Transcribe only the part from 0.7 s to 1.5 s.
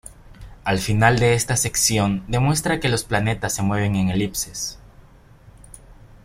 final de